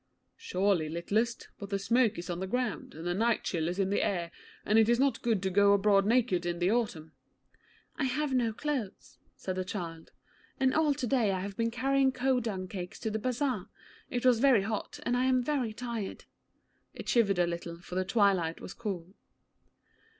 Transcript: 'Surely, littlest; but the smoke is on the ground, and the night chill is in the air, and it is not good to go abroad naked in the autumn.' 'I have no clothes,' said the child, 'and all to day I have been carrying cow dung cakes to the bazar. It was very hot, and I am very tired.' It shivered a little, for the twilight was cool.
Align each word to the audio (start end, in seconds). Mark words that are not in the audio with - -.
'Surely, 0.35 0.89
littlest; 0.89 1.49
but 1.59 1.69
the 1.69 1.77
smoke 1.77 2.17
is 2.17 2.27
on 2.27 2.39
the 2.39 2.47
ground, 2.47 2.95
and 2.95 3.05
the 3.05 3.13
night 3.13 3.43
chill 3.43 3.67
is 3.67 3.77
in 3.77 3.91
the 3.91 4.01
air, 4.01 4.31
and 4.65 4.79
it 4.79 4.89
is 4.89 4.99
not 4.99 5.21
good 5.21 5.43
to 5.43 5.51
go 5.51 5.73
abroad 5.73 6.07
naked 6.07 6.43
in 6.43 6.57
the 6.57 6.71
autumn.' 6.71 7.11
'I 7.97 8.05
have 8.05 8.33
no 8.33 8.51
clothes,' 8.51 9.19
said 9.35 9.55
the 9.57 9.63
child, 9.63 10.11
'and 10.59 10.73
all 10.73 10.95
to 10.95 11.05
day 11.05 11.31
I 11.31 11.41
have 11.41 11.55
been 11.55 11.69
carrying 11.69 12.11
cow 12.11 12.39
dung 12.39 12.67
cakes 12.67 12.99
to 13.01 13.11
the 13.11 13.19
bazar. 13.19 13.69
It 14.09 14.25
was 14.25 14.39
very 14.39 14.63
hot, 14.63 14.99
and 15.03 15.15
I 15.15 15.25
am 15.25 15.43
very 15.43 15.71
tired.' 15.71 16.25
It 16.95 17.07
shivered 17.07 17.37
a 17.37 17.45
little, 17.45 17.79
for 17.79 17.93
the 17.93 18.03
twilight 18.03 18.59
was 18.59 18.73
cool. 18.73 19.13